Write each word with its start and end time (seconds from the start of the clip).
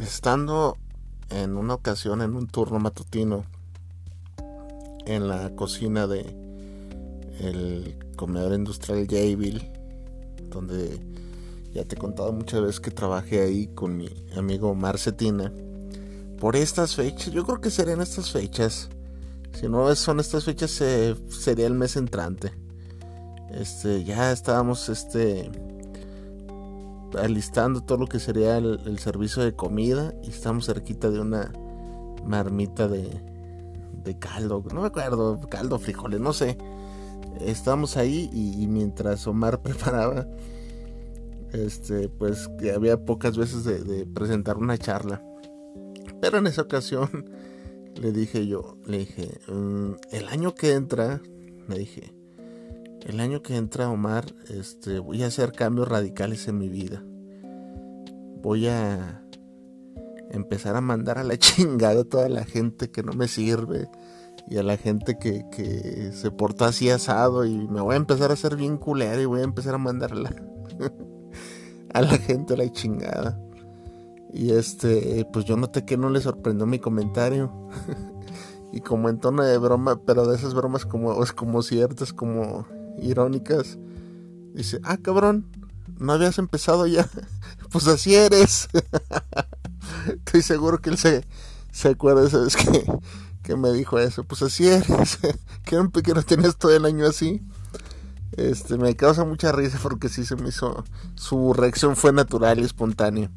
Estando 0.00 0.76
en 1.30 1.56
una 1.56 1.74
ocasión 1.74 2.22
en 2.22 2.34
un 2.34 2.46
turno 2.46 2.78
matutino 2.78 3.44
en 5.06 5.28
la 5.28 5.54
cocina 5.56 6.06
de 6.06 6.20
el 7.40 7.98
comedor 8.16 8.54
industrial 8.54 9.06
Jayville 9.08 9.72
donde 10.50 11.00
ya 11.72 11.84
te 11.84 11.96
he 11.96 11.98
contado 11.98 12.32
muchas 12.32 12.60
veces 12.60 12.80
que 12.80 12.90
trabajé 12.90 13.42
ahí 13.42 13.66
con 13.68 13.96
mi 13.96 14.08
amigo 14.36 14.74
Marcetina 14.74 15.52
por 16.38 16.56
estas 16.56 16.94
fechas 16.94 17.32
yo 17.32 17.44
creo 17.44 17.60
que 17.60 17.70
serían 17.70 18.00
estas 18.00 18.30
fechas 18.30 18.88
si 19.58 19.68
no 19.68 19.94
son 19.94 20.20
estas 20.20 20.44
fechas 20.44 20.70
sería 20.70 21.66
el 21.66 21.72
mes 21.72 21.96
entrante. 21.96 22.52
Este 23.50 24.04
ya 24.04 24.30
estábamos 24.30 24.90
este 24.90 25.50
alistando 27.16 27.82
todo 27.82 27.98
lo 27.98 28.06
que 28.06 28.18
sería 28.18 28.58
el, 28.58 28.98
servicio 28.98 29.42
de 29.42 29.54
comida 29.54 30.14
y 30.22 30.30
estamos 30.30 30.66
cerquita 30.66 31.10
de 31.10 31.20
una 31.20 31.52
marmita 32.24 32.88
de, 32.88 33.08
de 34.04 34.18
caldo, 34.18 34.64
no 34.72 34.80
me 34.82 34.86
acuerdo, 34.88 35.40
caldo, 35.48 35.78
frijoles, 35.78 36.20
no 36.20 36.32
sé. 36.32 36.56
Estábamos 37.40 37.96
ahí 37.96 38.30
y, 38.32 38.66
mientras 38.66 39.26
Omar 39.26 39.60
preparaba, 39.62 40.26
este, 41.52 42.08
pues 42.08 42.48
que 42.58 42.72
había 42.72 43.04
pocas 43.04 43.36
veces 43.36 43.64
de, 43.64 44.06
presentar 44.06 44.56
una 44.56 44.78
charla. 44.78 45.22
Pero 46.20 46.38
en 46.38 46.46
esa 46.46 46.62
ocasión 46.62 47.30
le 47.94 48.12
dije 48.12 48.46
yo, 48.46 48.78
le 48.86 48.98
dije, 48.98 49.40
mm, 49.48 49.92
el 50.12 50.28
año 50.28 50.54
que 50.54 50.72
entra, 50.72 51.20
me 51.68 51.78
dije, 51.78 52.15
el 53.06 53.20
año 53.20 53.40
que 53.40 53.56
entra 53.56 53.88
Omar, 53.88 54.34
este, 54.48 54.98
voy 54.98 55.22
a 55.22 55.28
hacer 55.28 55.52
cambios 55.52 55.86
radicales 55.86 56.48
en 56.48 56.58
mi 56.58 56.68
vida. 56.68 57.04
Voy 58.42 58.66
a 58.66 59.22
empezar 60.30 60.74
a 60.74 60.80
mandar 60.80 61.18
a 61.18 61.24
la 61.24 61.36
chingada 61.38 62.00
a 62.00 62.04
toda 62.04 62.28
la 62.28 62.44
gente 62.44 62.90
que 62.90 63.04
no 63.04 63.12
me 63.12 63.28
sirve 63.28 63.88
y 64.48 64.56
a 64.56 64.64
la 64.64 64.76
gente 64.76 65.18
que, 65.18 66.10
se 66.12 66.30
portó 66.32 66.64
así 66.64 66.90
asado 66.90 67.44
y 67.44 67.68
me 67.68 67.80
voy 67.80 67.94
a 67.94 67.96
empezar 67.96 68.30
a 68.30 68.34
hacer 68.34 68.56
bien 68.56 68.76
culera 68.76 69.22
y 69.22 69.24
voy 69.24 69.40
a 69.40 69.44
empezar 69.44 69.76
a 69.76 69.78
mandarla 69.78 70.34
a 71.94 72.02
la 72.02 72.18
gente 72.18 72.54
a 72.54 72.56
la 72.56 72.70
chingada. 72.72 73.40
Y 74.32 74.50
este, 74.50 75.26
pues 75.32 75.44
yo 75.44 75.56
noté 75.56 75.84
que 75.84 75.96
no 75.96 76.10
le 76.10 76.20
sorprendió 76.20 76.66
mi 76.66 76.80
comentario. 76.80 77.52
y 78.72 78.80
como 78.80 79.08
en 79.08 79.18
tono 79.18 79.44
de 79.44 79.56
broma, 79.58 80.02
pero 80.04 80.26
de 80.26 80.36
esas 80.36 80.54
bromas 80.54 80.84
como, 80.84 81.22
es 81.22 81.32
como 81.32 81.62
ciertas, 81.62 82.12
como 82.12 82.66
irónicas. 83.00 83.78
Dice, 84.54 84.80
ah, 84.84 84.96
cabrón, 84.96 85.46
no 85.98 86.12
habías 86.12 86.38
empezado 86.38 86.86
ya. 86.86 87.08
pues 87.70 87.86
así 87.86 88.14
eres. 88.14 88.68
Estoy 90.08 90.42
seguro 90.42 90.80
que 90.80 90.90
él 90.90 90.98
se, 90.98 91.24
se 91.72 91.88
acuerda, 91.88 92.28
¿sabes 92.28 92.56
que, 92.56 92.84
que 93.42 93.56
me 93.56 93.72
dijo 93.72 93.98
eso. 93.98 94.24
Pues 94.24 94.42
así 94.42 94.66
eres. 94.66 95.18
que 95.64 95.76
no, 95.76 95.90
que 95.90 96.36
no 96.36 96.52
todo 96.52 96.74
el 96.74 96.84
año 96.84 97.06
así. 97.06 97.42
Este, 98.32 98.76
me 98.76 98.94
causa 98.96 99.24
mucha 99.24 99.52
risa 99.52 99.78
porque 99.82 100.08
sí 100.08 100.24
se 100.24 100.36
me 100.36 100.48
hizo. 100.48 100.84
Su 101.14 101.52
reacción 101.52 101.96
fue 101.96 102.12
natural 102.12 102.60
y 102.60 102.64
espontánea. 102.64 103.30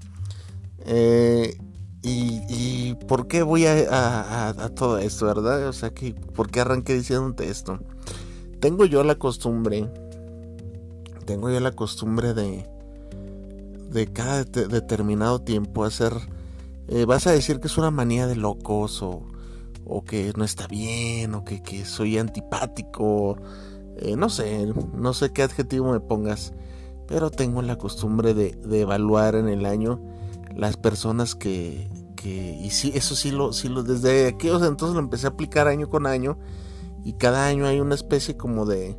Eh, 0.86 1.58
y, 2.02 2.42
y, 2.48 2.96
por 3.08 3.28
qué 3.28 3.44
voy 3.44 3.66
a, 3.66 3.74
a, 3.90 4.50
a, 4.50 4.70
todo 4.70 4.98
esto, 5.00 5.26
verdad? 5.26 5.68
O 5.68 5.74
sea, 5.74 5.90
que, 5.90 6.14
¿por 6.14 6.50
qué 6.50 6.62
arranqué 6.62 6.94
diciéndote 6.94 7.50
esto? 7.50 7.80
Tengo 8.60 8.86
yo 8.86 9.04
la 9.04 9.16
costumbre, 9.16 9.90
tengo 11.26 11.50
yo 11.50 11.60
la 11.60 11.72
costumbre 11.72 12.34
de, 12.34 12.66
de 13.90 14.08
cada 14.08 14.44
determinado 14.44 15.40
tiempo 15.40 15.84
hacer, 15.84 16.14
eh, 16.88 17.06
vas 17.06 17.28
a 17.28 17.32
decir 17.32 17.60
que 17.60 17.68
es 17.68 17.78
una 17.78 17.92
manía 17.92 18.28
de 18.28 18.36
locos 18.36 19.02
o, 19.02 19.24
o 19.86 20.04
que 20.04 20.34
no 20.36 20.44
está 20.44 20.68
bien 20.68 21.34
o 21.36 21.46
que, 21.46 21.62
que 21.62 21.86
soy 21.86 22.18
antipático, 22.18 23.38
eh, 23.98 24.16
no 24.16 24.30
sé, 24.30 24.74
no 24.94 25.14
sé 25.14 25.32
qué 25.32 25.44
adjetivo 25.44 25.92
me 25.92 26.00
pongas, 26.00 26.54
pero 27.08 27.30
tengo 27.32 27.62
la 27.62 27.78
costumbre 27.78 28.34
de, 28.34 28.58
evaluar 28.80 29.36
en 29.36 29.48
el 29.48 29.66
año 29.66 30.02
las 30.56 30.78
personas 30.78 31.36
que, 31.36 31.90
que 32.16 32.58
y 32.62 32.70
sí, 32.72 32.92
eso 32.94 33.16
sí 33.16 33.32
lo, 33.32 33.54
sí 33.54 33.70
lo, 33.70 33.84
desde 33.84 34.28
aquellos 34.28 34.62
entonces 34.64 34.94
lo 34.94 35.00
empecé 35.00 35.28
a 35.28 35.30
aplicar 35.30 35.68
año 35.68 35.90
con 35.90 36.06
año 36.06 36.38
y 37.04 37.14
cada 37.14 37.46
año 37.46 37.66
hay 37.66 37.80
una 37.80 37.96
especie 37.96 38.38
como 38.38 38.66
de 38.66 38.98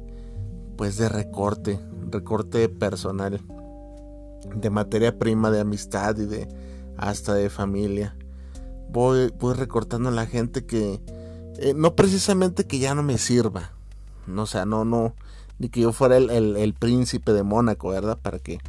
pues 0.76 0.96
de 0.96 1.08
recorte, 1.08 1.78
recorte 2.10 2.68
personal 2.68 3.40
de 4.54 4.70
materia 4.70 5.18
prima 5.18 5.50
de 5.50 5.60
amistad 5.60 6.16
y 6.16 6.24
de 6.24 6.48
hasta 6.96 7.34
de 7.34 7.50
familia. 7.50 8.16
Voy, 8.90 9.32
voy 9.38 9.54
recortando 9.54 10.08
a 10.08 10.12
la 10.12 10.26
gente 10.26 10.64
que 10.64 11.00
eh, 11.58 11.74
no 11.74 11.94
precisamente 11.94 12.66
que 12.66 12.78
ya 12.78 12.94
no 12.94 13.02
me 13.02 13.18
sirva, 13.18 13.72
no 14.26 14.42
o 14.42 14.46
sea, 14.46 14.64
no 14.64 14.84
no 14.84 15.14
ni 15.58 15.68
que 15.68 15.82
yo 15.82 15.92
fuera 15.92 16.16
el, 16.16 16.30
el, 16.30 16.74
príncipe 16.74 17.34
de 17.34 17.42
Mónaco, 17.42 17.90
¿verdad? 17.90 18.18
Para 18.18 18.38
que 18.38 18.60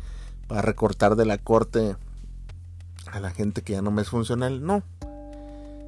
para 0.47 0.61
recortar 0.61 1.15
de 1.15 1.25
la 1.25 1.37
corte 1.37 1.95
a 3.05 3.21
la 3.21 3.31
gente 3.31 3.61
que 3.61 3.73
ya 3.73 3.81
no 3.81 3.91
me 3.91 4.01
es 4.01 4.09
funcional, 4.09 4.61
no, 4.65 4.83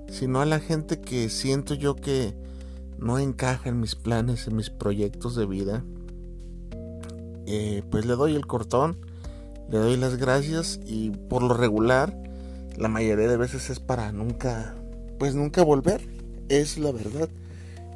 sino 0.08 0.40
a 0.40 0.46
la 0.46 0.62
gente 0.62 1.02
que 1.02 1.28
siento 1.28 1.74
yo 1.74 1.96
que 1.96 2.34
no 2.98 3.20
encaja 3.20 3.70
en 3.70 3.80
mis 3.80 3.96
planes, 3.96 4.48
en 4.48 4.56
mis 4.56 4.70
proyectos 4.70 5.36
de 5.36 5.46
vida, 5.46 5.84
eh, 7.46 7.84
pues 7.90 8.06
le 8.06 8.16
doy 8.16 8.36
el 8.36 8.48
cortón, 8.48 8.98
le 9.70 9.78
doy 9.78 9.98
las 9.98 10.18
gracias 10.18 10.80
y 10.86 11.12
por 11.12 11.44
lo 11.44 11.54
regular, 11.54 12.18
la 12.78 12.88
mayoría 12.88 13.28
de 13.28 13.38
veces 13.38 13.70
es 13.70 13.80
para 13.80 14.12
nunca, 14.12 14.76
pues 15.20 15.36
nunca 15.36 15.64
volver, 15.64 16.02
es 16.50 16.78
la 16.78 16.92
verdad. 16.92 17.30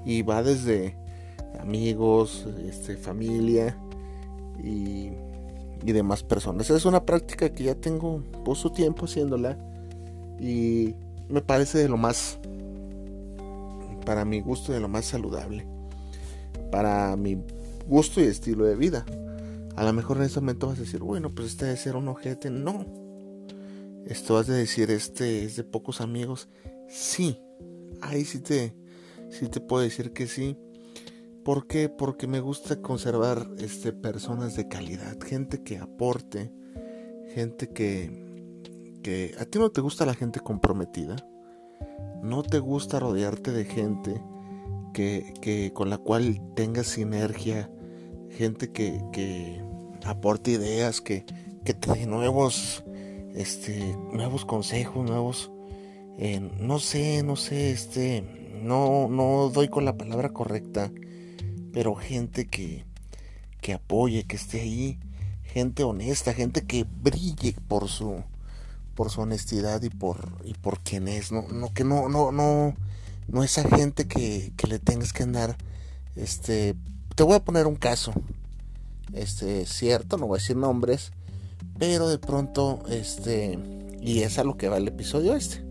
Y 0.05 0.21
va 0.21 0.43
desde 0.43 0.95
amigos, 1.59 2.45
este, 2.65 2.95
familia 2.95 3.77
y, 4.63 5.09
y 5.83 5.91
demás 5.91 6.23
personas. 6.23 6.69
Es 6.69 6.85
una 6.85 7.05
práctica 7.05 7.49
que 7.49 7.65
ya 7.65 7.75
tengo 7.75 8.23
por 8.45 8.55
su 8.55 8.69
tiempo 8.71 9.05
haciéndola 9.05 9.57
y 10.39 10.95
me 11.29 11.41
parece 11.41 11.79
de 11.79 11.89
lo 11.89 11.97
más 11.97 12.39
para 14.07 14.23
mi 14.23 14.39
gusto 14.39 14.71
de 14.71 14.79
lo 14.79 14.87
más 14.87 15.03
saludable, 15.03 15.67
para 16.71 17.13
mi 17.17 17.37
gusto 17.85 18.21
y 18.21 18.23
estilo 18.23 18.63
de 18.63 18.77
vida. 18.77 19.05
A 19.75 19.83
lo 19.83 19.91
mejor 19.91 20.15
en 20.15 20.23
ese 20.23 20.39
momento 20.39 20.67
vas 20.67 20.77
a 20.77 20.83
decir, 20.83 21.01
bueno, 21.01 21.35
pues 21.35 21.49
este 21.49 21.65
debe 21.65 21.77
ser 21.77 21.97
un 21.97 22.07
ojete. 22.07 22.49
No. 22.49 22.85
Esto 24.05 24.35
vas 24.35 24.49
a 24.49 24.53
decir, 24.53 24.91
este 24.91 25.43
es 25.43 25.57
de 25.57 25.65
pocos 25.65 25.99
amigos. 25.99 26.47
Sí. 26.87 27.37
Ahí 27.99 28.23
sí 28.23 28.39
te, 28.39 28.77
sí 29.29 29.49
te 29.49 29.59
puedo 29.59 29.83
decir 29.83 30.13
que 30.13 30.27
sí. 30.27 30.57
¿Por 31.43 31.67
qué? 31.67 31.89
Porque 31.89 32.27
me 32.27 32.39
gusta 32.39 32.81
conservar 32.81 33.49
este, 33.57 33.91
personas 33.91 34.55
de 34.55 34.69
calidad, 34.69 35.19
gente 35.19 35.63
que 35.63 35.79
aporte, 35.79 36.53
gente 37.35 37.67
que, 37.73 38.61
que... 39.03 39.35
¿A 39.37 39.43
ti 39.43 39.59
no 39.59 39.69
te 39.69 39.81
gusta 39.81 40.05
la 40.05 40.13
gente 40.13 40.39
comprometida? 40.39 41.17
No 42.21 42.43
te 42.43 42.59
gusta 42.59 42.99
rodearte 42.99 43.51
de 43.51 43.65
gente 43.65 44.21
que, 44.93 45.71
con 45.73 45.89
la 45.89 45.97
cual 45.97 46.41
tengas 46.55 46.87
sinergia, 46.87 47.69
gente 48.31 48.71
que, 48.71 48.99
que 49.11 49.61
aporte 50.03 50.51
ideas, 50.51 51.01
que, 51.01 51.25
que 51.63 51.73
te 51.73 51.91
dé 51.91 52.05
nuevos, 52.07 52.83
este, 53.35 53.95
nuevos 54.11 54.45
consejos, 54.45 55.07
nuevos, 55.07 55.51
eh, 56.17 56.39
no 56.59 56.79
sé, 56.79 57.21
no 57.23 57.35
sé, 57.35 57.71
este, 57.71 58.23
no, 58.61 59.07
no 59.07 59.49
doy 59.53 59.67
con 59.67 59.85
la 59.85 59.97
palabra 59.97 60.29
correcta, 60.29 60.91
pero 61.71 61.93
gente 61.95 62.47
que, 62.47 62.85
que 63.61 63.73
apoye, 63.73 64.23
que 64.23 64.35
esté 64.35 64.61
ahí, 64.61 64.97
gente 65.43 65.83
honesta, 65.83 66.33
gente 66.33 66.63
que 66.63 66.85
brille 67.03 67.53
por 67.67 67.87
su 67.87 68.23
por 68.97 69.11
su 69.11 69.21
honestidad 69.21 69.83
y 69.83 69.91
por 69.91 70.39
y 70.43 70.55
por 70.55 70.79
quien 70.79 71.07
es, 71.07 71.31
no, 71.31 71.43
no 71.43 71.71
que 71.71 71.83
no 71.83 72.09
no 72.09 72.31
no 72.31 72.73
no 73.27 73.43
esa 73.43 73.63
gente 73.63 74.07
que, 74.07 74.53
que 74.57 74.65
le 74.65 74.79
tengas 74.79 75.13
que 75.13 75.21
andar 75.21 75.55
este 76.15 76.75
te 77.15 77.21
voy 77.21 77.35
a 77.35 77.43
poner 77.43 77.67
un 77.67 77.75
caso 77.75 78.11
este 79.13 79.67
cierto, 79.67 80.17
no 80.17 80.25
voy 80.25 80.37
a 80.37 80.41
decir 80.41 80.57
nombres, 80.57 81.11
pero 81.77 82.09
de 82.09 82.17
pronto 82.17 82.81
este 82.89 83.59
y 84.01 84.23
es 84.23 84.39
a 84.39 84.43
lo 84.43 84.57
que 84.57 84.67
va 84.67 84.77
el 84.77 84.87
episodio 84.87 85.35
este. 85.35 85.63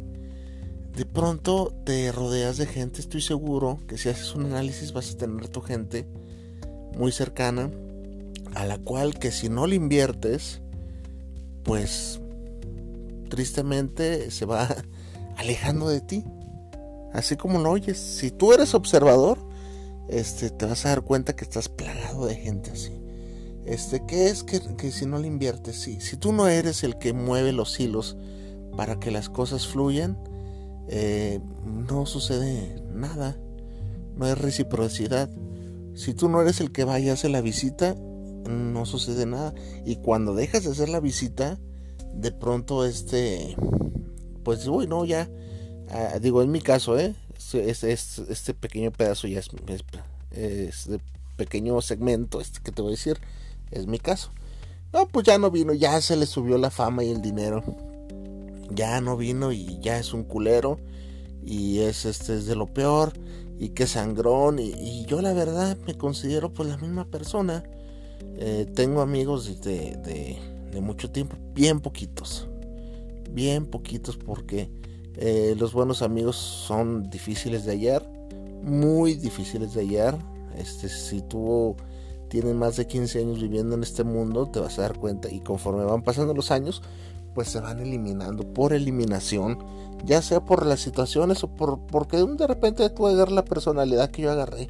De 0.95 1.05
pronto 1.05 1.75
te 1.85 2.13
rodeas 2.13 2.59
de 2.59 2.67
gente, 2.67 3.01
estoy 3.01 3.21
seguro 3.21 3.81
que 3.89 3.99
si 3.99 4.09
haces 4.09 4.35
un 4.35 4.47
análisis 4.47 4.93
vas 4.93 5.11
a 5.11 5.17
tener 5.17 5.49
tu 5.49 5.61
gente 5.61 6.07
muy 6.97 7.11
cercana 7.11 7.71
a 8.55 8.65
la 8.65 8.79
cual 8.79 9.19
que 9.19 9.33
si 9.33 9.49
no 9.49 9.67
le 9.67 9.75
inviertes, 9.75 10.63
pues 11.65 12.21
tristemente 13.27 14.31
se 14.31 14.47
va 14.47 14.69
alejando 15.37 15.89
de 15.89 16.01
ti. 16.01 16.25
Así 17.13 17.37
como 17.37 17.59
lo 17.59 17.71
oyes, 17.71 17.99
si 17.99 18.31
tú 18.31 18.53
eres 18.53 18.75
observador, 18.75 19.39
este 20.09 20.51
te 20.51 20.67
vas 20.67 20.85
a 20.87 20.91
dar 20.91 21.03
cuenta 21.03 21.35
que 21.35 21.45
estás 21.45 21.69
plagado 21.69 22.27
de 22.27 22.37
gente 22.37 22.71
así. 22.71 22.93
Este, 23.65 24.05
¿qué 24.07 24.29
es 24.29 24.45
que, 24.45 24.61
si 24.93 25.07
no 25.07 25.19
le 25.19 25.27
inviertes? 25.27 25.77
Sí, 25.77 26.01
si 26.01 26.17
tú 26.17 26.33
no 26.33 26.47
eres 26.47 26.85
el 26.85 26.99
que 26.99 27.13
mueve 27.13 27.53
los 27.53 27.79
hilos 27.81 28.17
para 28.77 29.01
que 29.01 29.11
las 29.11 29.29
cosas 29.29 29.67
fluyan, 29.67 30.17
eh, 30.89 31.41
no 31.65 32.07
sucede 32.07 32.81
nada. 32.93 33.37
No 34.15 34.27
hay 34.27 34.35
reciprocidad. 34.35 35.29
Si 35.95 36.15
tú 36.15 36.29
no 36.29 36.41
eres 36.41 36.61
el 36.61 36.71
que 36.71 36.85
vaya 36.85 37.11
a 37.11 37.15
hacer 37.15 37.31
la 37.31 37.41
visita, 37.41 37.97
no 38.49 38.87
sucede 38.87 39.27
nada. 39.27 39.53
Y 39.85 39.97
cuando 39.97 40.35
dejas 40.35 40.65
de 40.65 40.71
hacer 40.71 40.89
la 40.89 41.01
visita, 41.01 41.59
de 42.17 42.33
pronto 42.33 42.85
este, 42.85 43.57
pues, 44.43 44.67
uy, 44.67 44.87
no, 44.87 45.05
ya, 45.05 45.29
ah, 45.91 46.19
digo, 46.21 46.43
en 46.43 46.51
mi 46.51 46.61
caso, 46.61 46.99
¿eh? 46.99 47.15
Este, 47.53 47.93
este, 47.93 48.55
pequeño 48.55 48.91
pedazo 48.91 49.29
ya 49.29 49.39
es, 49.39 49.51
es, 50.33 50.89
de 50.89 51.01
pequeño 51.37 51.81
segmento, 51.81 52.41
este 52.41 52.61
que 52.61 52.73
te 52.73 52.83
voy 52.83 52.93
a 52.93 52.97
decir, 52.97 53.19
es 53.71 53.87
mi 53.87 53.99
caso. 53.99 54.31
No, 54.93 55.07
pues 55.07 55.27
ya 55.27 55.39
no 55.39 55.51
vino, 55.51 55.73
ya 55.73 56.01
se 56.01 56.17
le 56.17 56.27
subió 56.27 56.59
la 56.59 56.71
fama 56.71 57.05
y 57.05 57.11
el 57.11 57.21
dinero. 57.21 57.63
Ya 58.71 59.01
no 59.01 59.17
vino 59.17 59.53
y 59.53 59.79
ya 59.81 59.99
es 59.99 60.13
un 60.13 60.25
culero. 60.25 60.79
Y 61.45 61.81
es 61.81 62.05
este 62.05 62.35
es 62.35 62.47
de 62.47 62.57
lo 62.57 62.67
peor 62.67 63.13
y 63.59 63.71
que 63.71 63.87
sangrón 63.87 64.59
y, 64.59 65.05
yo 65.07 65.23
la 65.23 65.33
verdad 65.33 65.77
me 65.87 65.97
considero 65.97 66.53
pues 66.53 66.69
la 66.69 66.77
misma 66.77 67.07
persona 67.07 67.63
eh, 68.39 68.67
tengo 68.75 69.01
amigos 69.01 69.61
de, 69.63 70.39
mucho 70.81 71.11
tiempo 71.11 71.37
bien 71.55 71.81
poquitos 71.81 72.49
bien 73.31 73.67
poquitos 73.67 74.17
porque 74.17 74.71
eh, 75.15 75.55
los 75.59 75.73
buenos 75.73 76.03
amigos 76.03 76.37
son 76.37 77.09
difíciles 77.11 77.65
de 77.65 77.73
hallar 77.73 78.17
muy 78.67 79.15
difíciles 79.15 79.75
de 79.75 79.83
hallar. 79.83 80.19
Este 80.57 80.89
si 80.89 81.23
tú 81.23 81.77
tienes 82.29 82.55
más 82.55 82.77
de 82.77 82.87
15 82.87 83.21
años 83.21 83.41
viviendo 83.41 83.77
en 83.77 83.83
este 83.83 84.03
mundo 84.03 84.47
te 84.47 84.59
vas 84.59 84.79
a 84.79 84.83
dar 84.83 84.99
cuenta 84.99 85.31
y 85.31 85.41
conforme 85.41 85.85
van 85.85 86.03
pasando 86.03 86.35
los 86.35 86.51
años 86.51 86.83
pues 87.35 87.49
se 87.49 87.61
van 87.61 87.79
eliminando 87.79 88.43
por 88.53 88.73
eliminación 88.73 89.59
ya 90.05 90.23
sea 90.23 90.45
por 90.45 90.67
las 90.67 90.81
situaciones 90.81 91.45
o 91.45 91.49
por 91.49 91.79
porque 91.87 92.17
de 92.17 92.47
repente 92.47 92.89
tú 92.91 93.07
agarras 93.07 93.35
la 93.35 93.45
personalidad 93.45 94.11
que 94.11 94.23
yo 94.23 94.31
agarré. 94.31 94.69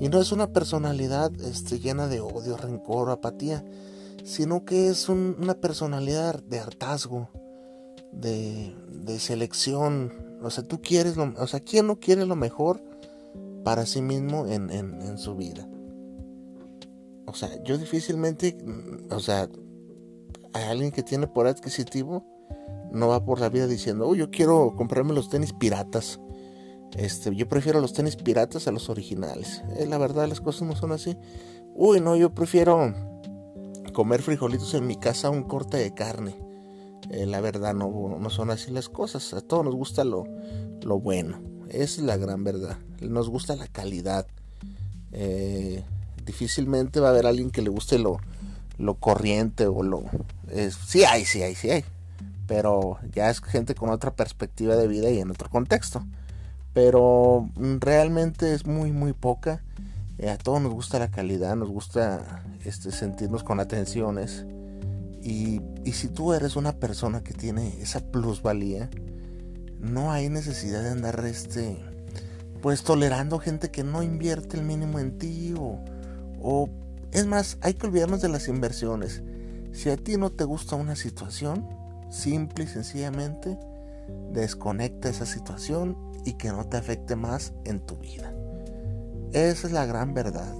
Y 0.00 0.08
no 0.08 0.20
es 0.20 0.30
una 0.30 0.52
personalidad 0.52 1.32
este, 1.40 1.80
llena 1.80 2.06
de 2.06 2.20
odio, 2.20 2.56
rencor 2.56 3.10
apatía, 3.10 3.64
sino 4.28 4.66
que 4.66 4.88
es 4.88 5.08
una 5.08 5.54
personalidad 5.54 6.42
de 6.42 6.60
hartazgo, 6.60 7.30
de, 8.12 8.74
de, 8.90 9.18
selección. 9.18 10.38
O 10.42 10.50
sea, 10.50 10.64
tú 10.64 10.82
quieres 10.82 11.16
lo, 11.16 11.32
o 11.38 11.46
sea, 11.46 11.60
¿quién 11.60 11.86
no 11.86 11.98
quiere 11.98 12.26
lo 12.26 12.36
mejor 12.36 12.82
para 13.64 13.86
sí 13.86 14.02
mismo 14.02 14.46
en, 14.46 14.70
en, 14.70 15.16
su 15.16 15.34
vida? 15.34 15.66
O 17.24 17.32
sea, 17.32 17.62
yo 17.64 17.78
difícilmente, 17.78 18.58
o 19.10 19.18
sea, 19.18 19.48
a 20.52 20.70
alguien 20.70 20.90
que 20.90 21.02
tiene 21.02 21.26
por 21.26 21.46
adquisitivo, 21.46 22.22
no 22.92 23.08
va 23.08 23.24
por 23.24 23.40
la 23.40 23.48
vida 23.48 23.66
diciendo, 23.66 24.06
oh, 24.06 24.14
yo 24.14 24.30
quiero 24.30 24.74
comprarme 24.76 25.14
los 25.14 25.30
tenis 25.30 25.54
piratas. 25.54 26.20
Este, 26.96 27.34
yo 27.34 27.48
prefiero 27.48 27.80
los 27.80 27.94
tenis 27.94 28.16
piratas 28.16 28.68
a 28.68 28.72
los 28.72 28.90
originales. 28.90 29.62
Eh, 29.78 29.86
la 29.86 29.96
verdad, 29.96 30.28
las 30.28 30.42
cosas 30.42 30.68
no 30.68 30.76
son 30.76 30.92
así. 30.92 31.16
Uy, 31.74 32.00
no, 32.00 32.14
yo 32.16 32.34
prefiero 32.34 32.92
comer 33.98 34.22
frijolitos 34.22 34.74
en 34.74 34.86
mi 34.86 34.94
casa 34.94 35.28
un 35.28 35.42
corte 35.42 35.76
de 35.76 35.92
carne. 35.92 36.36
Eh, 37.10 37.26
la 37.26 37.40
verdad, 37.40 37.74
no, 37.74 38.16
no 38.20 38.30
son 38.30 38.52
así 38.52 38.70
las 38.70 38.88
cosas. 38.88 39.34
A 39.34 39.40
todos 39.40 39.64
nos 39.64 39.74
gusta 39.74 40.04
lo, 40.04 40.22
lo 40.82 41.00
bueno. 41.00 41.42
Es 41.68 41.98
la 41.98 42.16
gran 42.16 42.44
verdad. 42.44 42.78
Nos 43.00 43.28
gusta 43.28 43.56
la 43.56 43.66
calidad. 43.66 44.28
Eh, 45.10 45.82
difícilmente 46.24 47.00
va 47.00 47.08
a 47.08 47.10
haber 47.10 47.26
alguien 47.26 47.50
que 47.50 47.60
le 47.60 47.70
guste 47.70 47.98
lo, 47.98 48.20
lo 48.76 48.94
corriente 48.94 49.66
o 49.66 49.82
lo... 49.82 50.04
sí 50.86 51.02
hay, 51.02 51.24
sí 51.24 51.42
hay, 51.42 51.56
sí 51.56 51.68
hay 51.68 51.84
pero 52.46 52.98
ya 53.12 53.30
es 53.30 53.40
gente 53.40 53.74
con 53.74 53.90
otra 53.90 54.14
perspectiva 54.14 54.76
de 54.76 54.86
vida 54.86 55.10
y 55.10 55.18
en 55.18 55.32
otro 55.32 55.50
contexto. 55.50 56.06
Pero 56.72 57.50
realmente 57.80 58.54
es 58.54 58.64
muy, 58.64 58.92
muy 58.92 59.12
poca. 59.12 59.64
A 60.26 60.36
todos 60.36 60.60
nos 60.60 60.72
gusta 60.72 60.98
la 60.98 61.10
calidad, 61.10 61.54
nos 61.56 61.68
gusta 61.68 62.44
este, 62.64 62.90
sentirnos 62.90 63.44
con 63.44 63.60
atenciones. 63.60 64.46
Y, 65.22 65.60
y 65.84 65.92
si 65.92 66.08
tú 66.08 66.32
eres 66.32 66.56
una 66.56 66.72
persona 66.72 67.22
que 67.22 67.34
tiene 67.34 67.80
esa 67.80 68.00
plusvalía, 68.00 68.90
no 69.80 70.10
hay 70.10 70.28
necesidad 70.28 70.82
de 70.82 70.90
andar 70.90 71.24
este, 71.24 71.78
pues 72.62 72.82
tolerando 72.82 73.38
gente 73.38 73.70
que 73.70 73.84
no 73.84 74.02
invierte 74.02 74.56
el 74.56 74.64
mínimo 74.64 74.98
en 74.98 75.18
ti 75.18 75.54
o, 75.56 75.78
o 76.40 76.68
es 77.12 77.26
más, 77.26 77.58
hay 77.60 77.74
que 77.74 77.86
olvidarnos 77.86 78.20
de 78.20 78.28
las 78.28 78.48
inversiones. 78.48 79.22
Si 79.72 79.90
a 79.90 79.96
ti 79.96 80.16
no 80.16 80.30
te 80.30 80.44
gusta 80.44 80.76
una 80.76 80.96
situación, 80.96 81.64
Simple 82.10 82.64
y 82.64 82.66
sencillamente 82.66 83.58
desconecta 84.32 85.10
esa 85.10 85.26
situación 85.26 85.96
y 86.24 86.34
que 86.34 86.48
no 86.48 86.64
te 86.64 86.78
afecte 86.78 87.16
más 87.16 87.52
en 87.64 87.80
tu 87.80 87.96
vida. 87.96 88.32
Esa 89.32 89.66
es 89.66 89.72
la 89.72 89.84
gran 89.84 90.14
verdad. 90.14 90.54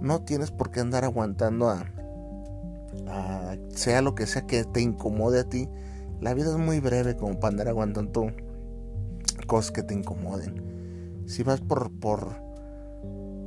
No 0.00 0.22
tienes 0.22 0.50
por 0.50 0.72
qué 0.72 0.80
andar 0.80 1.04
aguantando 1.04 1.70
a, 1.70 1.86
sea 3.74 4.02
lo 4.02 4.14
que 4.14 4.26
sea 4.26 4.42
que 4.46 4.64
te 4.64 4.80
incomode 4.80 5.40
a 5.40 5.44
ti. 5.44 5.68
La 6.20 6.34
vida 6.34 6.50
es 6.50 6.58
muy 6.58 6.80
breve 6.80 7.16
como 7.16 7.38
para 7.38 7.52
andar 7.52 7.68
aguantando 7.68 8.32
cosas 9.46 9.70
que 9.70 9.84
te 9.84 9.94
incomoden. 9.94 11.22
Si 11.26 11.44
vas 11.44 11.60
por 11.60 11.92
por 11.92 12.42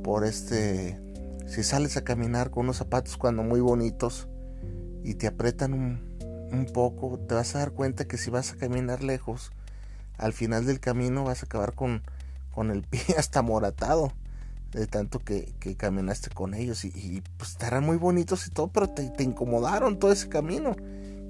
por 0.02 0.24
este 0.24 0.98
si 1.46 1.62
sales 1.62 1.98
a 1.98 2.04
caminar 2.04 2.50
con 2.50 2.64
unos 2.64 2.78
zapatos 2.78 3.18
cuando 3.18 3.42
muy 3.42 3.60
bonitos 3.60 4.28
y 5.04 5.14
te 5.14 5.26
apretan 5.26 5.74
un, 5.74 6.00
un 6.50 6.66
poco, 6.72 7.18
te 7.18 7.34
vas 7.34 7.54
a 7.54 7.58
dar 7.58 7.72
cuenta 7.72 8.06
que 8.06 8.16
si 8.16 8.30
vas 8.30 8.52
a 8.52 8.56
caminar 8.56 9.02
lejos, 9.02 9.52
al 10.16 10.32
final 10.32 10.64
del 10.64 10.80
camino 10.80 11.24
vas 11.24 11.42
a 11.42 11.46
acabar 11.46 11.74
con, 11.74 12.02
con 12.50 12.70
el 12.70 12.82
pie 12.82 13.02
hasta 13.18 13.42
moratado 13.42 14.12
de 14.76 14.86
tanto 14.86 15.20
que, 15.20 15.54
que 15.58 15.74
caminaste 15.74 16.30
con 16.30 16.54
ellos 16.54 16.84
y, 16.84 17.22
pues 17.38 17.52
estarán 17.52 17.84
muy 17.84 17.96
bonitos 17.96 18.46
y 18.46 18.50
todo, 18.50 18.68
pero 18.68 18.88
te, 18.88 19.08
te, 19.10 19.24
incomodaron 19.24 19.98
todo 19.98 20.12
ese 20.12 20.28
camino. 20.28 20.76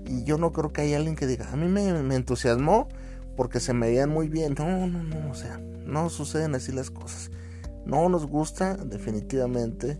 Y 0.04 0.24
yo 0.24 0.36
no 0.36 0.52
creo 0.52 0.72
que 0.72 0.82
haya 0.82 0.96
alguien 0.96 1.16
que 1.16 1.26
diga, 1.26 1.50
a 1.52 1.56
mí 1.56 1.68
me, 1.68 2.02
me, 2.02 2.16
entusiasmó 2.16 2.88
porque 3.36 3.60
se 3.60 3.72
me 3.72 3.86
veían 3.86 4.10
muy 4.10 4.28
bien. 4.28 4.54
No, 4.58 4.86
no, 4.86 5.02
no, 5.02 5.30
o 5.30 5.34
sea, 5.34 5.58
no 5.84 6.10
suceden 6.10 6.54
así 6.56 6.72
las 6.72 6.90
cosas. 6.90 7.30
No 7.84 8.08
nos 8.08 8.26
gusta 8.26 8.74
definitivamente 8.74 9.98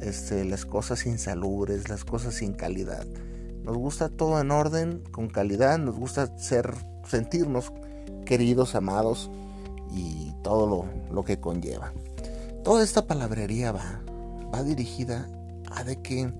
este, 0.00 0.44
las 0.44 0.66
cosas 0.66 1.06
insalubres, 1.06 1.88
las 1.88 2.04
cosas 2.04 2.34
sin 2.34 2.52
calidad. 2.52 3.06
Nos 3.64 3.78
gusta 3.78 4.10
todo 4.10 4.38
en 4.40 4.50
orden, 4.50 5.02
con 5.10 5.28
calidad, 5.28 5.78
nos 5.78 5.96
gusta 5.96 6.36
ser, 6.38 6.74
sentirnos 7.08 7.72
queridos, 8.26 8.74
amados 8.74 9.30
y 9.90 10.32
todo 10.42 10.86
lo, 11.10 11.24
que 11.24 11.40
conlleva. 11.40 11.92
Toda 12.64 12.82
esta 12.82 13.06
palabrería 13.06 13.72
va, 13.72 14.00
va 14.52 14.62
dirigida 14.62 15.28
a 15.70 15.84
de 15.84 16.00
que 16.00 16.32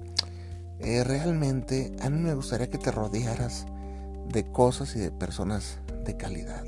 eh, 0.79 1.05
realmente 1.05 1.95
a 2.01 2.09
mí 2.09 2.19
me 2.19 2.33
gustaría 2.33 2.71
que 2.71 2.79
te 2.79 2.91
rodearas 2.91 3.67
de 4.33 4.51
cosas 4.51 4.97
y 4.97 5.01
de 5.01 5.11
personas 5.11 5.81
de 6.07 6.17
calidad. 6.17 6.65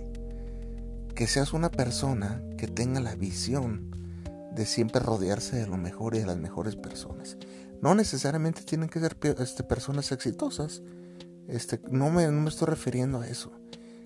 Que 1.15 1.27
seas 1.27 1.55
una 1.55 1.71
persona 1.71 2.43
que 2.59 2.69
tenga 2.69 3.01
la 3.01 3.15
visión 3.15 3.91
de 4.53 4.67
siempre 4.67 5.01
rodearse 5.01 5.57
de 5.57 5.67
lo 5.67 5.79
mejor 5.79 6.15
y 6.15 6.19
de 6.19 6.27
las 6.27 6.37
mejores 6.37 6.77
personas. 6.77 7.39
No 7.81 7.95
necesariamente 7.95 8.61
tienen 8.61 8.91
que 8.91 9.01
ser 9.01 9.17
este, 9.39 9.63
personas 9.65 10.13
exitosas. 10.13 10.83
Este, 11.49 11.81
no, 11.91 12.11
me, 12.11 12.27
no 12.27 12.43
me 12.43 12.51
estoy 12.51 12.69
refiriendo 12.69 13.23
a 13.23 13.27
eso. 13.27 13.53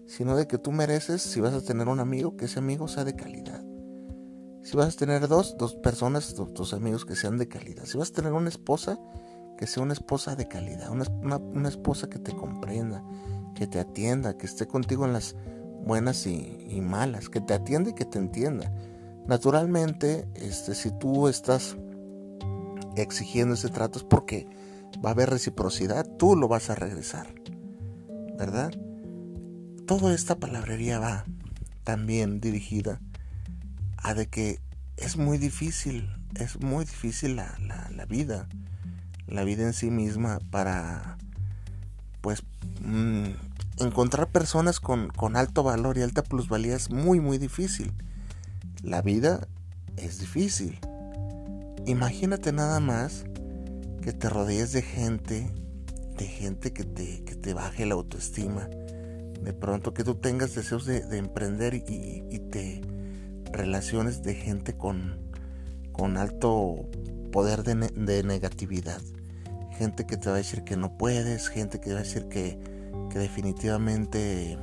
Sino 0.06 0.36
de 0.36 0.46
que 0.46 0.58
tú 0.58 0.70
mereces, 0.70 1.22
si 1.22 1.40
vas 1.40 1.54
a 1.54 1.60
tener 1.60 1.88
un 1.88 1.98
amigo, 1.98 2.36
que 2.36 2.44
ese 2.44 2.60
amigo 2.60 2.86
sea 2.86 3.02
de 3.02 3.16
calidad. 3.16 3.64
Si 4.62 4.76
vas 4.76 4.94
a 4.94 4.98
tener 4.98 5.26
dos, 5.26 5.56
dos 5.58 5.74
personas, 5.74 6.34
dos, 6.34 6.74
amigos 6.74 7.06
que 7.06 7.16
sean 7.16 7.38
de 7.38 7.48
calidad. 7.48 7.86
Si 7.86 7.96
vas 7.96 8.10
a 8.10 8.14
tener 8.14 8.32
una 8.32 8.50
esposa, 8.50 8.98
que 9.56 9.66
sea 9.66 9.82
una 9.82 9.94
esposa 9.94 10.36
de 10.36 10.48
calidad, 10.48 10.90
una, 10.90 11.68
esposa 11.68 12.10
que 12.10 12.18
te 12.18 12.32
comprenda, 12.32 13.02
que 13.54 13.66
te 13.66 13.80
atienda, 13.80 14.36
que 14.36 14.46
esté 14.46 14.66
contigo 14.66 15.06
en 15.06 15.14
las 15.14 15.34
buenas 15.84 16.26
y, 16.26 16.80
malas, 16.82 17.30
que 17.30 17.40
te 17.40 17.54
atienda 17.54 17.90
y 17.90 17.94
que 17.94 18.04
te 18.04 18.18
entienda. 18.18 18.70
Naturalmente, 19.26 20.28
este, 20.34 20.74
si 20.74 20.90
tú 20.98 21.28
estás 21.28 21.76
exigiendo 22.96 23.54
ese 23.54 23.68
trato 23.68 23.98
es 23.98 24.04
porque 24.04 24.46
va 25.04 25.10
a 25.10 25.12
haber 25.12 25.30
reciprocidad, 25.30 26.06
tú 26.18 26.36
lo 26.36 26.48
vas 26.48 26.68
a 26.68 26.74
regresar, 26.74 27.34
¿verdad? 28.36 28.72
Toda 29.86 30.14
esta 30.14 30.36
palabrería 30.36 30.98
va 30.98 31.24
también 31.84 32.40
dirigida 32.40 33.00
a 34.02 34.14
de 34.14 34.28
que 34.28 34.60
es 34.96 35.16
muy 35.16 35.38
difícil, 35.38 36.08
es 36.34 36.60
muy 36.60 36.84
difícil 36.84 37.36
la, 37.36 37.56
vida, 38.08 38.48
la 39.26 39.44
vida 39.44 39.64
en 39.64 39.72
sí 39.72 39.90
misma 39.90 40.38
para, 40.50 41.16
pues, 42.20 42.42
mm, 42.82 43.30
encontrar 43.78 44.28
personas 44.28 44.80
con, 44.80 45.08
con 45.08 45.36
alto 45.36 45.62
valor 45.62 45.98
y 45.98 46.02
alta 46.02 46.22
plusvalía 46.22 46.76
es 46.76 46.90
muy, 46.90 47.20
muy 47.20 47.38
difícil. 47.38 47.92
La 48.82 49.02
vida 49.02 49.48
es 49.96 50.18
difícil. 50.18 50.78
Imagínate 51.86 52.52
nada 52.52 52.80
más 52.80 53.24
que 54.02 54.12
te 54.12 54.28
rodees 54.28 54.72
de 54.72 54.82
gente, 54.82 55.52
de 56.16 56.26
gente 56.26 56.72
que 56.72 56.84
te, 56.84 57.24
que 57.24 57.34
te 57.34 57.54
baje 57.54 57.86
la 57.86 57.94
autoestima. 57.94 58.68
De 59.42 59.52
pronto 59.52 59.94
que 59.94 60.04
tú 60.04 60.14
tengas 60.14 60.54
deseos 60.54 60.84
de, 60.84 61.16
emprender 61.16 61.74
y, 61.74 62.38
te 62.50 62.82
relaciones 63.52 64.22
de 64.22 64.34
gente 64.34 64.74
con, 64.74 65.18
con 65.92 66.16
alto 66.16 66.88
poder 67.30 67.62
de, 67.62 68.22
negatividad. 68.22 69.00
Gente 69.72 70.04
que 70.04 70.16
te 70.16 70.28
va 70.28 70.34
a 70.34 70.38
decir 70.38 70.64
que 70.64 70.76
no 70.76 70.96
puedes, 70.96 71.48
gente 71.48 71.80
que 71.80 71.92
va 71.92 72.00
a 72.00 72.02
decir 72.02 72.26
que, 72.28 72.58
que 73.10 73.18
definitivamente 73.18 74.58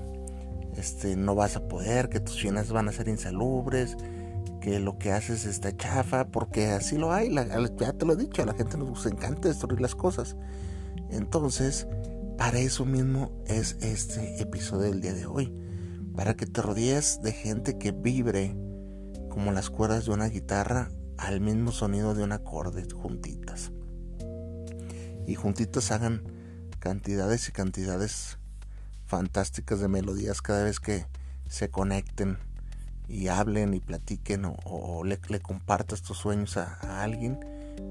este, 0.76 1.16
no 1.16 1.34
vas 1.36 1.56
a 1.56 1.68
poder, 1.68 2.10
que 2.10 2.20
tus 2.20 2.40
finanzas 2.40 2.74
van 2.74 2.88
a 2.88 2.92
ser 2.92 3.08
insalubres, 3.08 3.98
que 4.62 4.80
lo 4.80 4.98
que 4.98 5.12
haces 5.12 5.46
está 5.46 5.76
chafa, 5.76 6.28
porque 6.28 6.68
así 6.68 6.98
lo 6.98 7.14
hay, 7.14 7.34
ya 7.34 7.94
te 7.94 8.06
lo 8.06 8.14
he 8.14 8.18
dicho, 8.18 8.44
a 8.44 8.46
la 8.46 8.54
gente 8.54 8.78
nos 8.78 9.06
encanta 9.06 9.48
destruir 9.48 9.82
las 9.82 9.96
cosas. 9.96 10.36
Entonces, 11.10 11.88
para 12.38 12.60
eso 12.60 12.86
mismo 12.86 13.32
es 13.48 13.78
este 13.82 14.42
episodio 14.42 14.92
del 14.92 15.02
día 15.02 15.14
de 15.14 15.26
hoy, 15.26 15.54
para 16.16 16.36
que 16.36 16.46
te 16.46 16.62
rodees 16.62 17.22
de 17.22 17.32
gente 17.32 17.78
que 17.78 17.92
vibre 17.92 18.56
como 19.38 19.52
las 19.52 19.70
cuerdas 19.70 20.06
de 20.06 20.12
una 20.14 20.30
guitarra 20.30 20.90
al 21.16 21.42
mismo 21.42 21.72
sonido 21.72 22.16
de 22.16 22.24
un 22.24 22.32
acorde 22.32 22.88
juntitas. 22.92 23.72
Y 25.28 25.36
juntitas 25.36 25.92
hagan 25.92 26.24
cantidades 26.80 27.48
y 27.48 27.52
cantidades 27.52 28.40
fantásticas 29.06 29.80
de 29.80 29.90
melodías 29.90 30.42
cada 30.42 30.64
vez 30.64 30.80
que 30.80 31.06
se 31.48 31.70
conecten 31.70 32.40
y 33.08 33.28
hablen 33.28 33.76
y 33.76 33.80
platiquen 33.80 34.42
o, 34.66 35.04
le, 35.04 35.20
compartas 35.40 36.02
tus 36.02 36.18
sueños 36.18 36.58
a, 36.58 37.04
alguien 37.04 37.40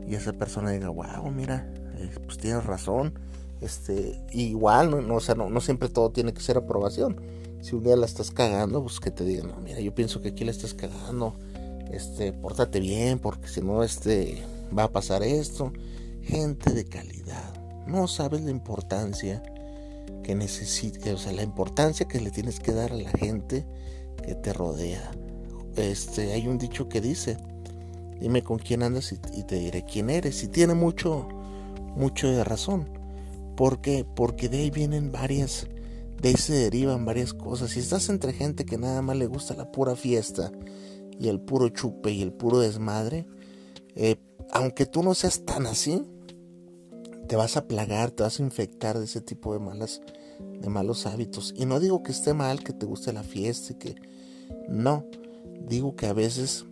y 0.05 0.17
esa 0.17 0.33
persona 0.33 0.73
diga, 0.73 0.89
wow, 0.89 1.31
mira, 1.31 1.65
eh, 1.95 2.11
pues 2.25 2.39
tienes 2.39 2.67
razón. 2.67 3.21
Este, 3.61 4.21
igual, 4.33 4.91
no, 4.91 5.01
no, 5.01 5.21
sea, 5.21 5.37
no, 5.37 5.61
siempre 5.61 5.91
todo 5.91 6.11
tiene 6.11 6.35
que 6.35 6.41
ser 6.41 6.57
aprobación. 6.57 7.23
Si 7.67 7.75
un 7.75 7.83
día 7.83 7.97
la 7.97 8.07
estás 8.07 8.31
cagando, 8.31 8.81
pues 8.81 9.01
que 9.01 9.11
te 9.11 9.25
digan, 9.25 9.49
no, 9.49 9.57
mira, 9.57 9.81
yo 9.81 9.93
pienso 9.93 10.23
que 10.23 10.29
aquí 10.29 10.45
la 10.45 10.53
estás 10.53 10.73
cagando. 10.73 11.35
Este, 11.91 12.33
pórtate 12.33 12.79
bien, 12.79 13.19
porque 13.19 13.49
si 13.49 13.61
no, 13.61 13.83
este, 13.83 14.41
va 14.77 14.85
a 14.85 14.93
pasar 14.93 15.25
esto. 15.25 15.73
Gente 16.23 16.73
de 16.73 16.85
calidad. 16.85 17.53
No 17.89 18.07
sabes 18.07 18.43
la 18.43 18.53
importancia 18.53 19.43
que 20.23 20.37
necesita, 20.37 21.13
o 21.13 21.19
sea, 21.19 21.33
la 21.33 21.43
importancia 21.43 22.07
que 22.07 22.21
le 22.21 22.31
tienes 22.31 22.61
que 22.61 22.71
dar 22.71 22.93
a 22.93 22.97
la 22.97 23.11
gente 23.11 23.67
que 24.25 24.37
te 24.37 24.53
rodea. 24.53 25.11
Este, 25.75 26.35
hay 26.35 26.47
un 26.47 26.59
dicho 26.59 26.89
que 26.89 27.01
dice, 27.01 27.37
dime 28.21 28.45
con 28.45 28.61
quién 28.61 28.85
andas 28.85 29.11
y, 29.11 29.43
te 29.43 29.57
diré 29.57 29.85
quién 29.85 30.09
eres. 30.09 30.45
Y 30.45 30.47
tiene 30.47 30.75
mucho, 30.75 31.27
mucho 31.97 32.31
de 32.31 32.45
razón. 32.45 32.89
¿Por 33.57 33.81
qué? 33.81 34.07
Porque 34.15 34.49
de 34.49 34.59
ahí 34.59 34.71
vienen 34.71 35.11
varias, 35.11 35.67
de 36.21 36.31
ahí 36.31 36.35
se 36.35 36.55
derivan 36.55 37.05
varias 37.05 37.35
cosas. 37.35 37.71
Si 37.71 37.81
estás 37.81 38.09
entre 38.09 38.33
gente 38.33 38.65
que 38.65 38.79
nada 38.79 39.03
más 39.03 39.17
le 39.17 39.27
gusta 39.27 39.55
la 39.55 39.71
pura 39.71 39.97
fiesta 39.97 40.51
y 41.19 41.29
el 41.29 41.41
puro 41.41 41.69
chupe 41.69 42.11
y 42.11 42.23
el 42.23 42.33
puro 42.33 42.59
desmadre, 42.59 43.27
eh, 43.95 44.17
aunque 44.53 44.87
tú 44.87 45.03
no 45.03 45.15
seas 45.15 45.45
tan 45.45 45.67
así, 45.67 46.03
te 47.29 47.37
vas 47.37 47.57
a 47.57 47.67
plagar, 47.67 48.11
te 48.11 48.23
vas 48.23 48.39
a 48.39 48.43
infectar 48.43 48.99
de 48.99 49.05
ese 49.05 49.21
tipo 49.21 49.53
de 49.53 49.59
malas, 49.59 50.01
de 50.61 50.69
malos 50.69 51.07
hábitos. 51.07 51.53
Y 51.57 51.67
no 51.67 51.81
digo 51.81 52.03
que 52.03 52.13
esté 52.13 52.35
mal 52.35 52.63
que 52.63 52.73
te 52.73 52.87
guste 52.87 53.13
la 53.13 53.23
fiesta 53.23 53.73
y 53.73 53.77
que 53.77 53.95
no, 54.69 55.05
digo 55.61 55.97
que 55.97 56.07
a 56.07 56.13
veces 56.13 56.67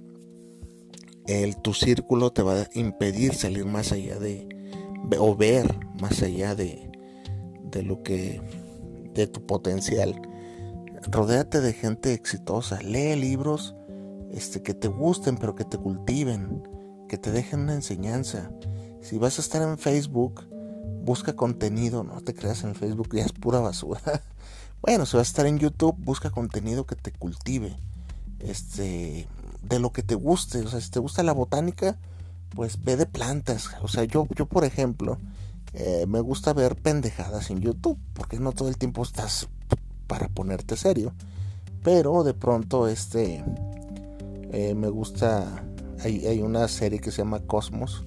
el, 1.27 1.57
tu 1.57 1.75
círculo 1.75 2.33
te 2.33 2.43
va 2.43 2.63
a 2.63 2.69
impedir 2.75 3.35
salir 3.35 3.65
más 3.65 3.93
allá 3.93 4.19
de 4.19 4.49
o 5.19 5.37
ver 5.37 5.67
más 6.01 6.23
allá 6.23 6.55
de, 6.55 6.91
de 7.71 7.83
lo 7.83 8.03
que 8.03 8.41
de 9.15 9.27
tu 9.27 9.47
potencial. 9.47 10.21
Rodéate 11.11 11.61
de 11.61 11.73
gente 11.73 12.13
exitosa, 12.13 12.81
lee 12.81 13.17
libros 13.17 13.75
este, 14.33 14.63
que 14.63 14.75
te 14.75 14.89
gusten, 14.89 15.37
pero 15.37 15.55
que 15.55 15.65
te 15.65 15.79
cultiven, 15.79 16.63
que 17.09 17.19
te 17.19 17.31
dejen 17.31 17.61
una 17.61 17.75
enseñanza. 17.75 18.51
Si 19.01 19.19
vas 19.19 19.39
a 19.39 19.43
estar 19.43 19.63
en 19.63 19.79
Facebook, 19.79 20.45
busca 21.05 21.35
contenido, 21.35 22.03
no 22.05 22.21
te 22.21 22.35
creas 22.35 22.65
en 22.65 22.75
Facebook, 22.75 23.15
ya 23.15 23.25
es 23.25 23.33
pura 23.33 23.61
basura. 23.61 24.01
Bueno, 24.83 25.07
si 25.07 25.17
vas 25.17 25.29
a 25.29 25.31
estar 25.31 25.47
en 25.47 25.59
YouTube, 25.59 25.95
busca 25.97 26.29
contenido 26.29 26.85
que 26.85 26.95
te 26.95 27.11
cultive. 27.11 27.75
Este, 28.41 29.27
de 29.69 29.79
lo 29.79 29.93
que 29.93 30.03
te 30.03 30.15
guste. 30.15 30.61
O 30.61 30.69
sea, 30.69 30.81
si 30.81 30.91
te 30.91 30.99
gusta 30.99 31.23
la 31.23 31.33
botánica, 31.33 31.97
pues 32.51 32.83
ve 32.83 32.97
de 32.97 33.07
plantas. 33.07 33.71
O 33.83 33.89
sea, 33.89 34.05
yo, 34.05 34.27
yo 34.37 34.47
por 34.47 34.65
ejemplo, 34.65 35.19
eh, 35.75 36.07
me 36.09 36.21
gusta 36.21 36.53
ver 36.53 36.77
pendejadas 36.77 37.51
en 37.51 37.61
YouTube, 37.61 37.99
porque 38.15 38.39
no 38.39 38.53
todo 38.53 38.69
el 38.69 38.79
tiempo 38.79 39.03
estás 39.03 39.49
para 40.07 40.29
ponerte 40.29 40.77
serio. 40.77 41.13
Pero 41.83 42.25
de 42.25 42.35
pronto, 42.35 42.89
este, 42.89 43.45
eh, 44.53 44.75
me 44.75 44.89
gusta, 44.89 45.65
hay, 46.03 46.27
hay, 46.27 46.41
una 46.41 46.67
serie 46.69 47.01
que 47.01 47.11
se 47.11 47.19
llama 47.19 47.41
Cosmos. 47.41 48.05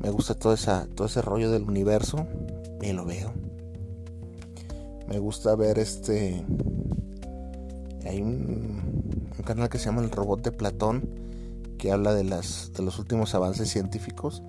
Me 0.00 0.10
gusta 0.10 0.34
todo, 0.34 0.52
esa, 0.52 0.86
todo 0.94 1.06
ese 1.08 1.22
rollo 1.22 1.50
del 1.50 1.62
universo 1.64 2.26
y 2.80 2.92
lo 2.92 3.04
veo 3.04 3.32
me 5.08 5.18
gusta 5.18 5.56
ver 5.56 5.78
este 5.78 6.44
hay 8.04 8.20
un, 8.22 9.30
canal 9.44 9.68
que 9.70 9.78
se 9.78 9.86
llama 9.86 10.02
el 10.02 10.10
robot 10.10 10.42
de 10.42 10.52
Platón 10.52 11.08
que 11.78 11.90
habla 11.90 12.12
de 12.12 12.24
las 12.24 12.72
de 12.74 12.82
los 12.82 12.98
últimos 12.98 13.34
avances 13.34 13.70
científicos 13.70 14.42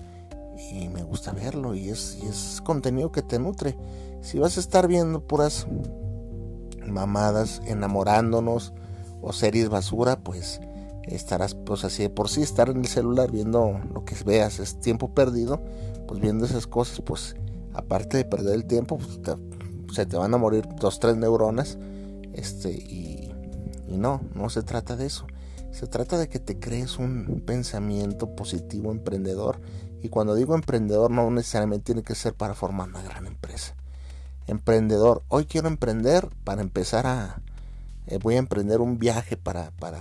y 0.72 0.90
me 0.90 1.04
gusta 1.04 1.32
verlo 1.32 1.76
y 1.76 1.90
es, 1.90 2.20
es 2.24 2.62
contenido 2.62 3.12
que 3.12 3.22
te 3.22 3.40
nutre 3.40 3.78
si 4.22 4.40
vas 4.40 4.58
a 4.58 4.60
estar 4.60 4.88
viendo 4.88 5.22
puras 5.22 5.68
mamadas 6.86 7.62
enamorándonos 7.66 8.74
o 9.22 9.32
series 9.34 9.70
basura 9.70 10.20
pues 10.20 10.60
estarás 11.04 11.56
pues 11.56 11.84
así 11.86 12.04
de 12.04 12.10
por 12.10 12.30
sí 12.30 12.42
estar 12.42 12.70
en 12.70 12.80
el 12.80 12.88
celular 12.88 13.32
viendo 13.32 13.80
lo 13.94 14.04
que 14.06 14.16
veas 14.26 14.60
es 14.60 14.80
tiempo 14.80 15.14
perdido 15.14 15.62
pues 16.08 16.20
viendo 16.20 16.46
esas 16.46 16.68
cosas 16.68 17.02
pues 17.02 17.36
aparte 17.74 18.18
de 18.18 18.26
perder 18.26 18.56
el 18.56 18.66
tiempo 18.66 18.98
pues 18.98 19.20
se 19.94 20.06
te 20.06 20.18
van 20.18 20.34
a 20.34 20.38
morir 20.38 20.68
dos, 20.80 21.00
tres 21.00 21.18
neuronas. 21.18 21.78
Este, 22.34 22.72
y, 22.72 23.32
y 23.88 23.98
no, 23.98 24.22
no 24.36 24.50
se 24.50 24.64
trata 24.64 24.96
de 24.96 25.06
eso. 25.06 25.26
Se 25.72 25.88
trata 25.88 26.18
de 26.18 26.28
que 26.28 26.40
te 26.40 26.60
crees 26.60 26.98
un 26.98 27.44
pensamiento 27.46 28.36
positivo, 28.36 28.92
emprendedor. 28.92 29.60
Y 30.02 30.10
cuando 30.10 30.36
digo 30.36 30.56
emprendedor, 30.56 31.12
no 31.12 31.30
necesariamente 31.32 31.86
tiene 31.86 32.04
que 32.04 32.16
ser 32.16 32.34
para 32.34 32.54
formar 32.54 32.90
una 32.90 33.02
gran 33.02 33.26
empresa. 33.26 33.76
Emprendedor, 34.48 35.24
hoy 35.28 35.46
quiero 35.46 35.68
emprender 35.68 36.30
para 36.44 36.62
empezar 36.62 37.06
a. 37.06 37.42
Eh, 38.08 38.18
voy 38.22 38.36
a 38.36 38.40
emprender 38.40 38.82
un 38.82 38.98
viaje 38.98 39.38
para, 39.38 39.72
para 39.72 40.00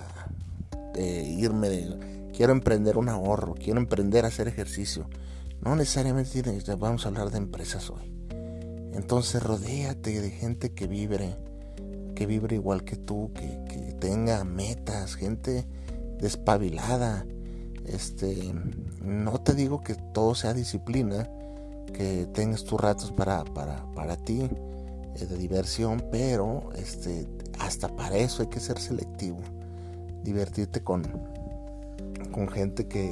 eh, 0.94 1.34
irme. 1.38 1.68
De, 1.68 2.30
quiero 2.34 2.52
emprender 2.52 2.96
un 2.96 3.08
ahorro, 3.08 3.54
quiero 3.54 3.80
emprender 3.80 4.24
a 4.24 4.28
hacer 4.28 4.48
ejercicio. 4.48 5.08
No 5.60 5.74
necesariamente 5.74 6.40
vamos 6.76 7.04
a 7.04 7.08
hablar 7.08 7.30
de 7.30 7.38
empresas 7.38 7.90
hoy. 7.90 8.14
Entonces 8.92 9.42
rodéate 9.42 10.20
de 10.20 10.30
gente 10.30 10.72
que 10.72 10.86
vibre, 10.86 11.36
que 12.14 12.26
vibre 12.26 12.56
igual 12.56 12.84
que 12.84 12.96
tú, 12.96 13.32
que, 13.34 13.94
tenga 13.98 14.44
metas, 14.44 15.16
gente 15.16 15.66
despabilada. 16.18 17.26
Este, 17.92 18.52
no 19.02 19.40
te 19.40 19.54
digo 19.54 19.80
que 19.80 19.94
todo 19.94 20.34
sea 20.34 20.52
disciplina, 20.54 21.28
que 21.92 22.26
tengas 22.32 22.64
tus 22.64 22.80
ratos 22.80 23.12
para, 23.12 23.44
para, 23.44 23.84
para 23.94 24.16
ti 24.16 24.48
eh, 25.14 25.26
de 25.26 25.36
diversión, 25.36 26.04
pero 26.10 26.70
este, 26.74 27.26
hasta 27.58 27.88
para 27.88 28.16
eso 28.16 28.42
hay 28.42 28.48
que 28.48 28.60
ser 28.60 28.78
selectivo. 28.78 29.38
Divertirte 30.22 30.82
con, 30.82 31.02
con 32.32 32.48
gente 32.48 32.86
que, 32.86 33.10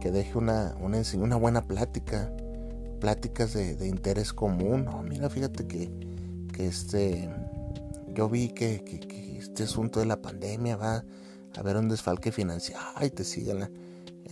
que 0.00 0.10
deje 0.10 0.36
una, 0.36 0.76
una, 0.80 1.36
buena 1.36 1.62
plática, 1.62 2.32
pláticas 3.00 3.54
de, 3.54 3.86
interés 3.86 4.32
común. 4.32 4.84
No, 4.84 5.02
mira, 5.02 5.30
fíjate 5.30 5.66
que, 5.66 5.90
que 6.52 6.66
este, 6.66 7.30
yo 8.14 8.28
vi 8.28 8.48
que, 8.48 8.82
que, 8.82 9.38
este 9.38 9.64
asunto 9.64 10.00
de 10.00 10.06
la 10.06 10.20
pandemia 10.20 10.76
va 10.76 11.04
haber 11.56 11.76
un 11.76 11.88
desfalque 11.88 12.32
financiero. 12.32 12.80
Ay, 12.94 13.10
te 13.10 13.24
siguen. 13.24 13.70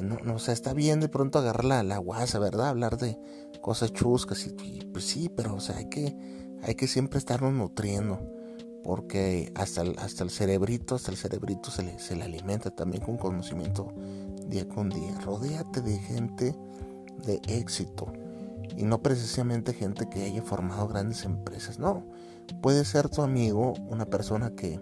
No, 0.01 0.19
no, 0.25 0.35
o 0.35 0.39
sea, 0.39 0.55
está 0.55 0.73
bien 0.73 1.01
de 1.01 1.09
pronto 1.09 1.39
agarrar 1.39 1.65
la, 1.65 1.83
la 1.83 1.99
guasa, 1.99 2.39
¿verdad? 2.39 2.69
Hablar 2.69 2.99
de 2.99 3.19
cosas 3.61 3.93
chuscas 3.93 4.47
y, 4.47 4.85
pues 4.93 5.05
sí, 5.05 5.31
pero 5.35 5.55
o 5.55 5.61
sea, 5.61 5.77
hay 5.77 5.89
que, 5.89 6.17
hay 6.63 6.75
que 6.75 6.87
siempre 6.87 7.19
estarnos 7.19 7.53
nutriendo 7.53 8.21
porque 8.83 9.53
hasta 9.55 9.83
el, 9.83 9.99
hasta 9.99 10.25
el 10.25 10.31
cerebrito, 10.31 10.97
hasta 10.97 11.11
el 11.11 11.17
cerebrito 11.17 11.71
se 11.71 11.83
le, 11.83 11.99
se 11.99 12.17
le 12.17 12.25
alimenta 12.25 12.71
también 12.71 13.03
con 13.03 13.17
conocimiento 13.17 13.95
día 14.49 14.69
con 14.69 14.91
día. 14.91 15.19
Rodéate 15.21 15.81
de 15.81 15.99
gente 15.99 16.55
de 17.25 17.41
éxito 17.49 18.13
y 18.77 18.85
no 18.85 19.01
precisamente 19.01 19.73
gente 19.73 20.09
que 20.11 20.25
haya 20.25 20.43
formado 20.43 20.89
grandes 20.89 21.25
empresas, 21.25 21.79
no. 21.79 22.05
Puede 22.61 22.85
ser 22.85 23.09
tu 23.09 23.23
amigo 23.23 23.73
una 23.89 24.05
persona 24.05 24.55
que 24.55 24.79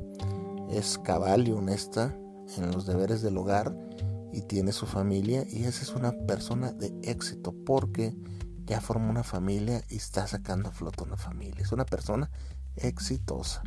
es 0.70 0.98
cabal 0.98 1.46
y 1.46 1.52
honesta 1.52 2.16
en 2.56 2.70
los 2.70 2.86
deberes 2.86 3.22
del 3.22 3.36
hogar 3.38 3.74
y 4.32 4.42
tiene 4.42 4.72
su 4.72 4.86
familia 4.86 5.44
y 5.48 5.64
esa 5.64 5.82
es 5.82 5.90
una 5.90 6.12
persona 6.12 6.72
de 6.72 6.92
éxito 7.02 7.54
porque 7.66 8.14
ya 8.64 8.80
formó 8.80 9.10
una 9.10 9.24
familia 9.24 9.82
y 9.90 9.96
está 9.96 10.26
sacando 10.26 10.68
a 10.68 10.72
flote 10.72 11.04
una 11.04 11.16
familia. 11.16 11.62
Es 11.62 11.72
una 11.72 11.84
persona 11.84 12.30
exitosa 12.76 13.62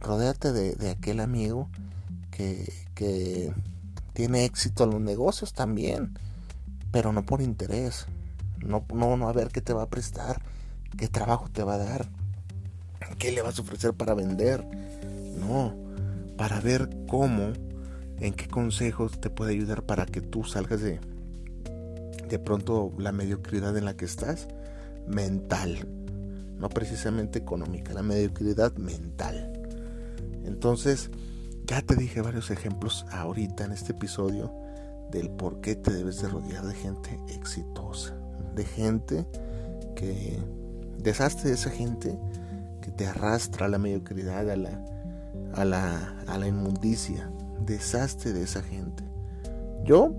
rodéate 0.00 0.52
de, 0.52 0.90
aquel 0.90 1.20
amigo 1.20 1.68
que, 2.30 2.72
que 2.94 3.52
tiene 4.12 4.44
éxito 4.44 4.84
en 4.84 4.90
los 4.90 5.00
negocios 5.00 5.52
también, 5.52 6.18
pero 6.90 7.12
no 7.12 7.24
por 7.24 7.42
interés. 7.42 8.06
No, 8.64 8.84
no, 8.92 9.16
no 9.16 9.28
a 9.28 9.32
ver 9.32 9.48
qué 9.48 9.60
te 9.60 9.72
va 9.72 9.84
a 9.84 9.88
prestar, 9.88 10.42
qué 10.96 11.08
trabajo 11.08 11.48
te 11.48 11.62
va 11.62 11.74
a 11.74 11.78
dar, 11.78 12.08
qué 13.18 13.30
le 13.30 13.42
vas 13.42 13.58
a 13.58 13.62
ofrecer 13.62 13.94
para 13.94 14.14
vender. 14.14 14.64
No, 15.36 15.74
para 16.36 16.60
ver 16.60 16.90
cómo, 17.08 17.52
en 18.20 18.34
qué 18.34 18.48
consejos 18.48 19.20
te 19.20 19.30
puede 19.30 19.52
ayudar 19.52 19.84
para 19.84 20.06
que 20.06 20.20
tú 20.20 20.44
salgas 20.44 20.80
de, 20.80 21.00
de 22.28 22.38
pronto 22.38 22.92
la 22.98 23.12
mediocridad 23.12 23.76
en 23.76 23.84
la 23.84 23.96
que 23.96 24.04
estás, 24.04 24.48
mental, 25.06 25.88
no 26.58 26.68
precisamente 26.68 27.38
económica, 27.38 27.94
la 27.94 28.02
mediocridad 28.02 28.74
mental. 28.76 29.52
Entonces, 30.44 31.10
ya 31.66 31.82
te 31.82 31.94
dije 31.94 32.20
varios 32.20 32.50
ejemplos 32.50 33.06
ahorita 33.10 33.64
en 33.64 33.72
este 33.72 33.92
episodio 33.92 34.52
del 35.10 35.30
por 35.30 35.60
qué 35.60 35.76
te 35.76 35.92
debes 35.92 36.20
de 36.20 36.28
rodear 36.28 36.66
de 36.66 36.74
gente 36.74 37.18
exitosa, 37.28 38.14
de 38.54 38.64
gente 38.64 39.26
que 39.94 40.38
deshazte 40.98 41.48
de 41.48 41.54
esa 41.54 41.70
gente 41.70 42.18
que 42.82 42.90
te 42.90 43.06
arrastra 43.06 43.66
a 43.66 43.68
la 43.68 43.78
mediocridad, 43.78 44.50
a 44.50 44.56
la, 44.56 44.84
a 45.54 45.64
la, 45.64 46.16
a 46.26 46.38
la 46.38 46.48
inmundicia, 46.48 47.30
deshazte 47.64 48.32
de 48.32 48.42
esa 48.42 48.62
gente. 48.62 49.04
Yo, 49.84 50.14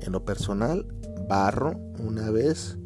en 0.00 0.12
lo 0.12 0.24
personal, 0.24 0.86
barro 1.28 1.78
una 1.98 2.30
vez 2.30 2.78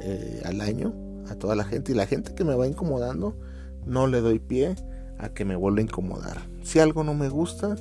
eh, 0.00 0.42
al 0.44 0.60
año 0.60 0.94
a 1.28 1.34
toda 1.34 1.54
la 1.54 1.64
gente 1.64 1.92
y 1.92 1.94
la 1.94 2.06
gente 2.06 2.34
que 2.34 2.44
me 2.44 2.54
va 2.54 2.66
incomodando 2.66 3.36
no 3.86 4.06
le 4.06 4.20
doy 4.20 4.38
pie 4.38 4.74
a 5.18 5.30
que 5.30 5.44
me 5.44 5.56
vuelva 5.56 5.80
a 5.80 5.84
incomodar. 5.84 6.48
Si 6.62 6.78
algo 6.78 7.04
no 7.04 7.14
me 7.14 7.28
gusta, 7.28 7.76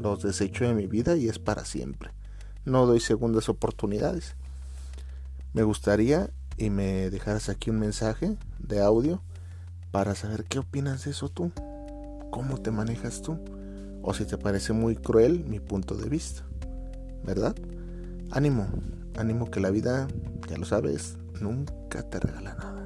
los 0.00 0.22
desecho 0.22 0.64
de 0.64 0.74
mi 0.74 0.86
vida 0.86 1.16
y 1.16 1.28
es 1.28 1.38
para 1.38 1.64
siempre. 1.64 2.10
No 2.64 2.86
doy 2.86 3.00
segundas 3.00 3.48
oportunidades. 3.48 4.36
Me 5.52 5.62
gustaría 5.62 6.30
y 6.56 6.70
me 6.70 7.10
dejaras 7.10 7.48
aquí 7.48 7.70
un 7.70 7.78
mensaje 7.78 8.36
de 8.58 8.80
audio 8.80 9.22
para 9.90 10.14
saber 10.14 10.44
qué 10.44 10.58
opinas 10.58 11.04
de 11.04 11.12
eso 11.12 11.28
tú. 11.28 11.52
¿Cómo 12.30 12.58
te 12.58 12.70
manejas 12.70 13.22
tú? 13.22 13.38
O 14.06 14.12
si 14.12 14.26
te 14.26 14.36
parece 14.36 14.74
muy 14.74 14.96
cruel 14.96 15.44
mi 15.44 15.60
punto 15.60 15.96
de 15.96 16.08
vista. 16.10 16.42
¿Verdad? 17.24 17.56
Ánimo, 18.30 18.66
ánimo 19.16 19.50
que 19.50 19.60
la 19.60 19.70
vida, 19.70 20.06
ya 20.48 20.58
lo 20.58 20.66
sabes, 20.66 21.16
nunca 21.40 22.02
te 22.02 22.20
regala 22.20 22.54
nada. 22.54 22.83